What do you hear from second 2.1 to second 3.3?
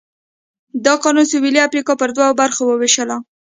دوو برخو ووېشله.